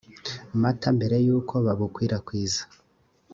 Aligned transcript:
mata 0.61 0.87
mbere 0.97 1.15
yuko 1.25 1.53
babukwirakwiza 1.65 2.61